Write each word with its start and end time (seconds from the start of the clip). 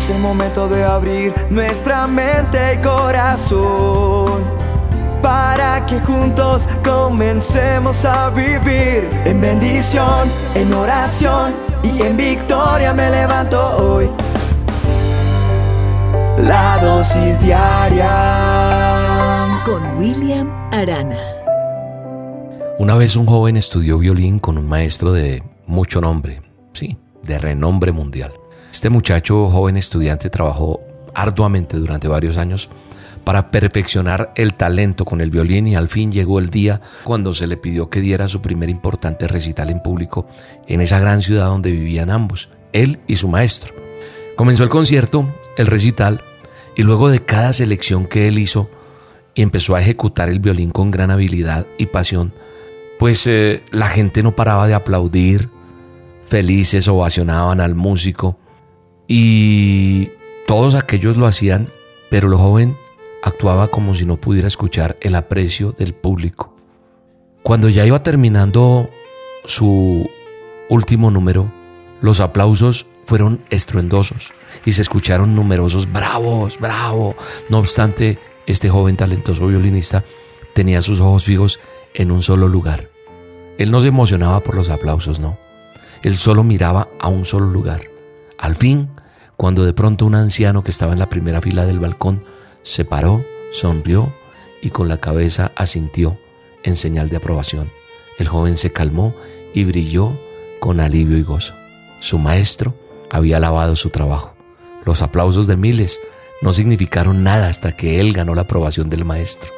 Es 0.00 0.08
el 0.08 0.20
momento 0.20 0.66
de 0.66 0.82
abrir 0.82 1.34
nuestra 1.50 2.06
mente 2.06 2.72
y 2.72 2.78
corazón 2.78 4.42
para 5.20 5.84
que 5.84 6.00
juntos 6.00 6.66
comencemos 6.82 8.06
a 8.06 8.30
vivir 8.30 9.06
en 9.26 9.42
bendición, 9.42 10.26
en 10.54 10.72
oración 10.72 11.52
y 11.82 12.00
en 12.00 12.16
victoria 12.16 12.94
me 12.94 13.10
levanto 13.10 13.60
hoy. 13.76 14.08
La 16.38 16.78
dosis 16.80 17.38
diaria 17.42 18.08
con 19.66 19.98
William 19.98 20.48
Arana. 20.72 21.20
Una 22.78 22.94
vez 22.94 23.16
un 23.16 23.26
joven 23.26 23.58
estudió 23.58 23.98
violín 23.98 24.38
con 24.38 24.56
un 24.56 24.66
maestro 24.66 25.12
de 25.12 25.42
mucho 25.66 26.00
nombre, 26.00 26.40
sí, 26.72 26.96
de 27.22 27.38
renombre 27.38 27.92
mundial. 27.92 28.39
Este 28.72 28.88
muchacho, 28.88 29.48
joven 29.48 29.76
estudiante, 29.76 30.30
trabajó 30.30 30.80
arduamente 31.14 31.76
durante 31.76 32.08
varios 32.08 32.36
años 32.36 32.68
para 33.24 33.50
perfeccionar 33.50 34.32
el 34.36 34.54
talento 34.54 35.04
con 35.04 35.20
el 35.20 35.30
violín 35.30 35.66
y 35.66 35.76
al 35.76 35.88
fin 35.88 36.12
llegó 36.12 36.38
el 36.38 36.50
día 36.50 36.80
cuando 37.04 37.34
se 37.34 37.46
le 37.46 37.56
pidió 37.56 37.90
que 37.90 38.00
diera 38.00 38.28
su 38.28 38.40
primer 38.40 38.70
importante 38.70 39.28
recital 39.28 39.70
en 39.70 39.82
público 39.82 40.26
en 40.66 40.80
esa 40.80 40.98
gran 40.98 41.20
ciudad 41.22 41.46
donde 41.46 41.70
vivían 41.70 42.10
ambos, 42.10 42.48
él 42.72 43.00
y 43.06 43.16
su 43.16 43.28
maestro. 43.28 43.74
Comenzó 44.36 44.62
el 44.64 44.70
concierto, 44.70 45.28
el 45.58 45.66
recital, 45.66 46.22
y 46.76 46.82
luego 46.82 47.10
de 47.10 47.20
cada 47.20 47.52
selección 47.52 48.06
que 48.06 48.26
él 48.26 48.38
hizo 48.38 48.70
y 49.34 49.42
empezó 49.42 49.74
a 49.74 49.82
ejecutar 49.82 50.28
el 50.28 50.38
violín 50.38 50.70
con 50.70 50.90
gran 50.90 51.10
habilidad 51.10 51.66
y 51.76 51.86
pasión, 51.86 52.32
pues 52.98 53.26
eh, 53.26 53.62
la 53.70 53.88
gente 53.88 54.22
no 54.22 54.34
paraba 54.34 54.66
de 54.66 54.74
aplaudir, 54.74 55.50
felices 56.26 56.88
ovacionaban 56.88 57.60
al 57.60 57.74
músico 57.74 58.39
y 59.12 60.12
todos 60.46 60.76
aquellos 60.76 61.16
lo 61.16 61.26
hacían, 61.26 61.68
pero 62.10 62.28
el 62.28 62.34
joven 62.34 62.76
actuaba 63.24 63.66
como 63.66 63.96
si 63.96 64.04
no 64.04 64.18
pudiera 64.18 64.46
escuchar 64.46 64.96
el 65.00 65.16
aprecio 65.16 65.72
del 65.72 65.94
público. 65.94 66.54
Cuando 67.42 67.68
ya 67.68 67.84
iba 67.84 68.04
terminando 68.04 68.88
su 69.44 70.08
último 70.68 71.10
número, 71.10 71.52
los 72.00 72.20
aplausos 72.20 72.86
fueron 73.04 73.42
estruendosos 73.50 74.30
y 74.64 74.74
se 74.74 74.82
escucharon 74.82 75.34
numerosos 75.34 75.90
bravos, 75.90 76.60
bravo. 76.60 77.16
No 77.48 77.58
obstante, 77.58 78.20
este 78.46 78.68
joven 78.68 78.96
talentoso 78.96 79.48
violinista 79.48 80.04
tenía 80.54 80.82
sus 80.82 81.00
ojos 81.00 81.24
fijos 81.24 81.58
en 81.94 82.12
un 82.12 82.22
solo 82.22 82.46
lugar. 82.46 82.88
Él 83.58 83.72
no 83.72 83.80
se 83.80 83.88
emocionaba 83.88 84.38
por 84.38 84.54
los 84.54 84.70
aplausos, 84.70 85.18
no. 85.18 85.36
Él 86.04 86.16
solo 86.16 86.44
miraba 86.44 86.86
a 87.00 87.08
un 87.08 87.24
solo 87.24 87.46
lugar. 87.46 87.82
Al 88.38 88.54
fin, 88.54 88.88
cuando 89.40 89.64
de 89.64 89.72
pronto 89.72 90.04
un 90.04 90.14
anciano 90.14 90.62
que 90.62 90.70
estaba 90.70 90.92
en 90.92 90.98
la 90.98 91.08
primera 91.08 91.40
fila 91.40 91.64
del 91.64 91.78
balcón 91.78 92.22
se 92.60 92.84
paró, 92.84 93.24
sonrió 93.52 94.12
y 94.60 94.68
con 94.68 94.86
la 94.86 94.98
cabeza 94.98 95.50
asintió 95.56 96.18
en 96.62 96.76
señal 96.76 97.08
de 97.08 97.16
aprobación. 97.16 97.70
El 98.18 98.28
joven 98.28 98.58
se 98.58 98.70
calmó 98.70 99.14
y 99.54 99.64
brilló 99.64 100.20
con 100.60 100.78
alivio 100.78 101.16
y 101.16 101.22
gozo. 101.22 101.54
Su 102.00 102.18
maestro 102.18 102.78
había 103.10 103.38
alabado 103.38 103.76
su 103.76 103.88
trabajo. 103.88 104.34
Los 104.84 105.00
aplausos 105.00 105.46
de 105.46 105.56
miles 105.56 105.98
no 106.42 106.52
significaron 106.52 107.24
nada 107.24 107.48
hasta 107.48 107.74
que 107.74 107.98
él 107.98 108.12
ganó 108.12 108.34
la 108.34 108.42
aprobación 108.42 108.90
del 108.90 109.06
maestro. 109.06 109.50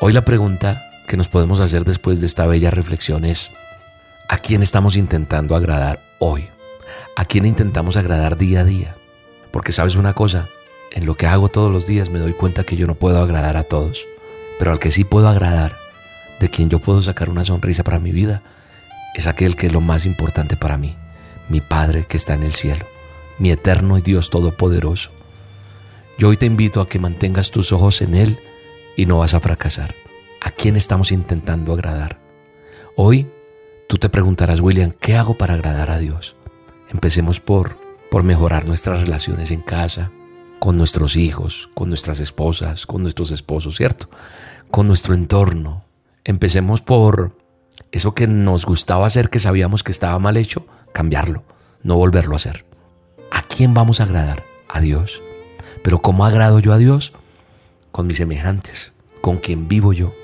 Hoy 0.00 0.12
la 0.12 0.24
pregunta 0.24 0.80
que 1.08 1.16
nos 1.16 1.26
podemos 1.26 1.58
hacer 1.58 1.84
después 1.84 2.20
de 2.20 2.26
esta 2.26 2.46
bella 2.46 2.70
reflexión 2.70 3.24
es, 3.24 3.50
¿a 4.28 4.38
quién 4.38 4.62
estamos 4.62 4.94
intentando 4.94 5.56
agradar 5.56 6.00
hoy? 6.20 6.53
¿A 7.16 7.24
quién 7.26 7.46
intentamos 7.46 7.96
agradar 7.96 8.36
día 8.36 8.60
a 8.60 8.64
día? 8.64 8.96
Porque 9.52 9.70
sabes 9.70 9.94
una 9.94 10.14
cosa, 10.14 10.48
en 10.90 11.06
lo 11.06 11.16
que 11.16 11.28
hago 11.28 11.48
todos 11.48 11.70
los 11.70 11.86
días 11.86 12.10
me 12.10 12.18
doy 12.18 12.32
cuenta 12.32 12.64
que 12.64 12.76
yo 12.76 12.88
no 12.88 12.96
puedo 12.96 13.22
agradar 13.22 13.56
a 13.56 13.62
todos, 13.62 14.04
pero 14.58 14.72
al 14.72 14.80
que 14.80 14.90
sí 14.90 15.04
puedo 15.04 15.28
agradar, 15.28 15.76
de 16.40 16.50
quien 16.50 16.70
yo 16.70 16.80
puedo 16.80 17.02
sacar 17.02 17.30
una 17.30 17.44
sonrisa 17.44 17.84
para 17.84 18.00
mi 18.00 18.10
vida, 18.10 18.42
es 19.14 19.28
aquel 19.28 19.54
que 19.54 19.68
es 19.68 19.72
lo 19.72 19.80
más 19.80 20.06
importante 20.06 20.56
para 20.56 20.76
mí, 20.76 20.96
mi 21.48 21.60
Padre 21.60 22.04
que 22.08 22.16
está 22.16 22.34
en 22.34 22.42
el 22.42 22.52
cielo, 22.52 22.84
mi 23.38 23.52
eterno 23.52 23.96
y 23.96 24.00
Dios 24.00 24.28
Todopoderoso. 24.28 25.12
Yo 26.18 26.30
hoy 26.30 26.36
te 26.36 26.46
invito 26.46 26.80
a 26.80 26.88
que 26.88 26.98
mantengas 26.98 27.52
tus 27.52 27.72
ojos 27.72 28.02
en 28.02 28.16
Él 28.16 28.40
y 28.96 29.06
no 29.06 29.18
vas 29.18 29.34
a 29.34 29.40
fracasar. 29.40 29.94
¿A 30.40 30.50
quién 30.50 30.74
estamos 30.74 31.12
intentando 31.12 31.74
agradar? 31.74 32.18
Hoy 32.96 33.28
tú 33.88 33.98
te 33.98 34.08
preguntarás, 34.08 34.58
William, 34.58 34.90
¿qué 34.90 35.14
hago 35.14 35.34
para 35.34 35.54
agradar 35.54 35.92
a 35.92 35.98
Dios? 35.98 36.36
Empecemos 36.94 37.40
por, 37.40 37.76
por 38.08 38.22
mejorar 38.22 38.66
nuestras 38.66 39.00
relaciones 39.00 39.50
en 39.50 39.62
casa, 39.62 40.12
con 40.60 40.78
nuestros 40.78 41.16
hijos, 41.16 41.68
con 41.74 41.88
nuestras 41.88 42.20
esposas, 42.20 42.86
con 42.86 43.02
nuestros 43.02 43.32
esposos, 43.32 43.76
¿cierto? 43.76 44.08
Con 44.70 44.86
nuestro 44.86 45.12
entorno. 45.12 45.84
Empecemos 46.22 46.82
por 46.82 47.36
eso 47.90 48.14
que 48.14 48.28
nos 48.28 48.64
gustaba 48.64 49.06
hacer, 49.06 49.28
que 49.28 49.40
sabíamos 49.40 49.82
que 49.82 49.90
estaba 49.90 50.20
mal 50.20 50.36
hecho, 50.36 50.66
cambiarlo, 50.92 51.42
no 51.82 51.96
volverlo 51.96 52.34
a 52.34 52.36
hacer. 52.36 52.64
¿A 53.32 53.42
quién 53.42 53.74
vamos 53.74 54.00
a 54.00 54.04
agradar? 54.04 54.44
A 54.68 54.80
Dios. 54.80 55.20
Pero 55.82 56.00
¿cómo 56.00 56.24
agrado 56.24 56.60
yo 56.60 56.72
a 56.72 56.78
Dios? 56.78 57.12
Con 57.90 58.06
mis 58.06 58.18
semejantes, 58.18 58.92
con 59.20 59.38
quien 59.38 59.66
vivo 59.66 59.92
yo. 59.92 60.14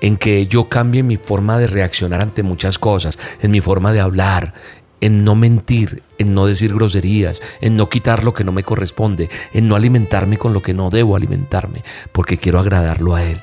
En 0.00 0.16
que 0.16 0.46
yo 0.46 0.68
cambie 0.68 1.02
mi 1.02 1.16
forma 1.16 1.58
de 1.58 1.66
reaccionar 1.66 2.20
ante 2.20 2.44
muchas 2.44 2.78
cosas, 2.78 3.18
en 3.42 3.50
mi 3.50 3.60
forma 3.60 3.92
de 3.92 3.98
hablar, 3.98 4.54
en 5.00 5.24
no 5.24 5.34
mentir, 5.34 6.02
en 6.18 6.34
no 6.34 6.46
decir 6.46 6.74
groserías, 6.74 7.40
en 7.60 7.76
no 7.76 7.88
quitar 7.88 8.24
lo 8.24 8.34
que 8.34 8.44
no 8.44 8.52
me 8.52 8.64
corresponde, 8.64 9.30
en 9.52 9.68
no 9.68 9.76
alimentarme 9.76 10.38
con 10.38 10.52
lo 10.52 10.62
que 10.62 10.74
no 10.74 10.90
debo 10.90 11.16
alimentarme, 11.16 11.82
porque 12.12 12.38
quiero 12.38 12.58
agradarlo 12.58 13.14
a 13.14 13.22
Él. 13.22 13.40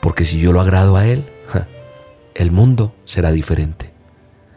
Porque 0.00 0.24
si 0.24 0.38
yo 0.38 0.52
lo 0.52 0.60
agrado 0.60 0.96
a 0.96 1.06
Él, 1.06 1.24
el 2.34 2.50
mundo 2.50 2.94
será 3.04 3.30
diferente. 3.30 3.92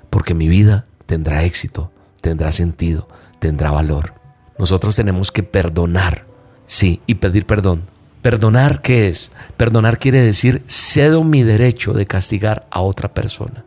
Porque 0.09 0.33
mi 0.33 0.47
vida 0.47 0.85
tendrá 1.05 1.43
éxito, 1.43 1.91
tendrá 2.21 2.51
sentido, 2.51 3.07
tendrá 3.39 3.71
valor. 3.71 4.13
Nosotros 4.57 4.95
tenemos 4.95 5.31
que 5.31 5.43
perdonar, 5.43 6.25
sí, 6.65 7.01
y 7.05 7.15
pedir 7.15 7.45
perdón. 7.45 7.83
Perdonar, 8.21 8.81
¿qué 8.81 9.07
es? 9.07 9.31
Perdonar 9.55 9.99
quiere 9.99 10.21
decir 10.21 10.63
cedo 10.67 11.23
mi 11.23 11.43
derecho 11.43 11.93
de 11.93 12.07
castigar 12.07 12.65
a 12.71 12.81
otra 12.81 13.13
persona. 13.13 13.65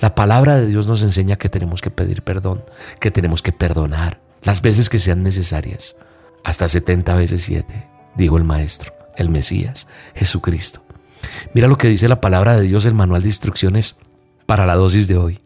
La 0.00 0.14
palabra 0.14 0.56
de 0.56 0.66
Dios 0.66 0.86
nos 0.86 1.02
enseña 1.02 1.36
que 1.36 1.48
tenemos 1.48 1.80
que 1.80 1.90
pedir 1.90 2.22
perdón, 2.22 2.64
que 3.00 3.10
tenemos 3.10 3.42
que 3.42 3.52
perdonar 3.52 4.20
las 4.42 4.62
veces 4.62 4.88
que 4.88 4.98
sean 4.98 5.22
necesarias, 5.22 5.96
hasta 6.44 6.68
70 6.68 7.14
veces 7.16 7.42
7, 7.42 7.88
dijo 8.16 8.36
el 8.36 8.44
Maestro, 8.44 8.94
el 9.16 9.28
Mesías, 9.28 9.88
Jesucristo. 10.14 10.84
Mira 11.52 11.68
lo 11.68 11.76
que 11.76 11.88
dice 11.88 12.08
la 12.08 12.20
palabra 12.20 12.56
de 12.56 12.62
Dios, 12.62 12.84
el 12.84 12.94
manual 12.94 13.22
de 13.22 13.28
instrucciones 13.28 13.96
para 14.46 14.66
la 14.66 14.76
dosis 14.76 15.08
de 15.08 15.16
hoy. 15.16 15.40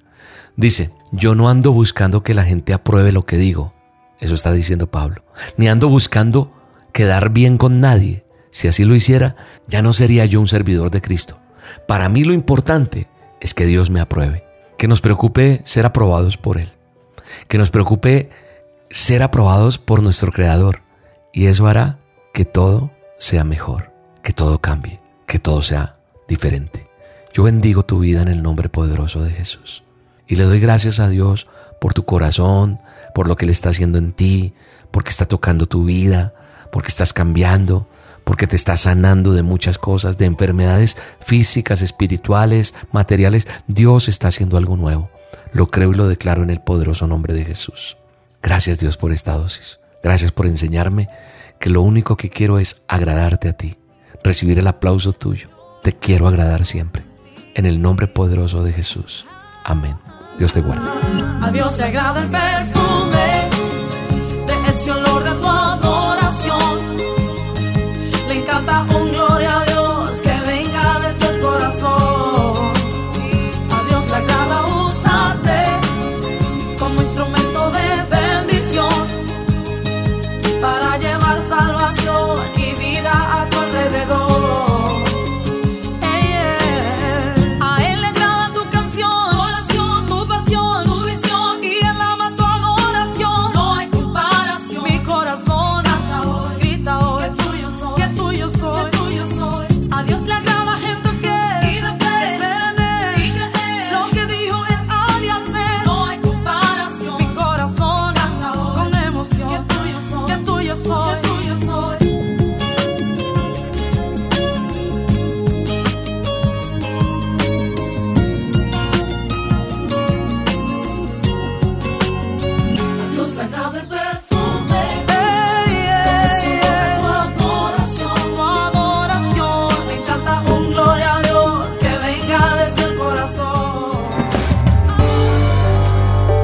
Dice, 0.56 0.90
yo 1.12 1.34
no 1.34 1.48
ando 1.48 1.72
buscando 1.72 2.22
que 2.22 2.34
la 2.34 2.44
gente 2.44 2.74
apruebe 2.74 3.12
lo 3.12 3.24
que 3.24 3.36
digo, 3.36 3.72
eso 4.18 4.34
está 4.34 4.52
diciendo 4.52 4.90
Pablo, 4.90 5.24
ni 5.56 5.68
ando 5.68 5.88
buscando 5.88 6.52
quedar 6.92 7.30
bien 7.30 7.56
con 7.56 7.80
nadie. 7.80 8.26
Si 8.50 8.68
así 8.68 8.84
lo 8.84 8.94
hiciera, 8.94 9.36
ya 9.68 9.80
no 9.80 9.92
sería 9.92 10.26
yo 10.26 10.40
un 10.40 10.48
servidor 10.48 10.90
de 10.90 11.00
Cristo. 11.00 11.38
Para 11.86 12.08
mí 12.08 12.24
lo 12.24 12.34
importante 12.34 13.08
es 13.40 13.54
que 13.54 13.66
Dios 13.66 13.90
me 13.90 14.00
apruebe, 14.00 14.44
que 14.78 14.88
nos 14.88 15.00
preocupe 15.00 15.62
ser 15.64 15.86
aprobados 15.86 16.36
por 16.36 16.58
Él, 16.58 16.72
que 17.48 17.58
nos 17.58 17.70
preocupe 17.70 18.30
ser 18.90 19.22
aprobados 19.22 19.78
por 19.78 20.02
nuestro 20.02 20.32
Creador. 20.32 20.82
Y 21.32 21.46
eso 21.46 21.66
hará 21.66 21.98
que 22.34 22.44
todo 22.44 22.90
sea 23.18 23.44
mejor, 23.44 23.92
que 24.22 24.32
todo 24.32 24.60
cambie, 24.60 25.00
que 25.26 25.38
todo 25.38 25.62
sea 25.62 25.98
diferente. 26.28 26.88
Yo 27.32 27.44
bendigo 27.44 27.84
tu 27.84 28.00
vida 28.00 28.22
en 28.22 28.28
el 28.28 28.42
nombre 28.42 28.68
poderoso 28.68 29.22
de 29.22 29.30
Jesús. 29.30 29.84
Y 30.26 30.36
le 30.36 30.44
doy 30.44 30.60
gracias 30.60 31.00
a 31.00 31.08
Dios 31.08 31.46
por 31.80 31.94
tu 31.94 32.04
corazón, 32.04 32.80
por 33.14 33.28
lo 33.28 33.36
que 33.36 33.44
Él 33.44 33.50
está 33.50 33.70
haciendo 33.70 33.98
en 33.98 34.12
ti, 34.12 34.54
porque 34.90 35.10
está 35.10 35.26
tocando 35.26 35.66
tu 35.66 35.84
vida, 35.84 36.34
porque 36.72 36.88
estás 36.88 37.12
cambiando, 37.12 37.88
porque 38.31 38.47
te 38.47 38.55
está 38.55 38.77
sanando 38.77 39.32
de 39.32 39.43
muchas 39.43 39.77
cosas, 39.77 40.17
de 40.17 40.25
enfermedades 40.25 40.97
físicas, 41.19 41.82
espirituales, 41.82 42.75
materiales. 42.93 43.49
Dios 43.67 44.09
está 44.09 44.29
haciendo 44.29 44.56
algo 44.56 44.77
nuevo. 44.77 45.11
Lo 45.53 45.67
creo 45.67 45.91
y 45.91 45.97
lo 45.97 46.06
declaro 46.06 46.44
en 46.44 46.50
el 46.50 46.61
poderoso 46.61 47.09
nombre 47.09 47.35
de 47.35 47.44
Jesús. 47.44 47.97
Gracias 48.41 48.79
Dios 48.79 48.97
por 48.97 49.11
esta 49.11 49.32
dosis. 49.32 49.81
Gracias 50.05 50.31
por 50.31 50.47
enseñarme 50.47 51.09
que 51.59 51.71
lo 51.71 51.82
único 51.82 52.17
que 52.17 52.31
quiero 52.31 52.61
es 52.61 52.82
agradarte 52.87 53.49
a 53.49 53.55
ti, 53.55 53.79
recibir 54.23 54.61
el 54.61 54.69
aplauso 54.69 55.12
tuyo. 55.12 55.49
Te 55.82 55.93
quiero 55.97 56.29
agradar 56.29 56.65
siempre. 56.65 57.03
En 57.56 57.67
el 57.67 57.82
nombre 57.82 58.06
poderoso 58.06 58.62
de 58.62 58.73
Jesús. 58.73 59.27
Amén. 59.65 59.97
Dios 60.38 60.53
te 60.53 60.61
guarde. 60.61 60.88
A 61.43 61.50
Dios 61.50 61.77
le 61.79 61.82
agrada 61.82 62.23
el 62.23 62.29
perfume 62.31 62.80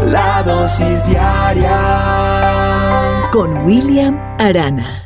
la 0.07 0.43
dosis 0.43 1.05
diaria 1.07 1.79
Con 3.33 3.65
William 3.67 4.17
Arana. 4.39 5.06